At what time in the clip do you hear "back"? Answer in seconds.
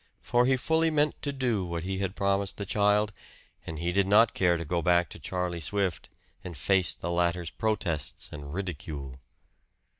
4.81-5.09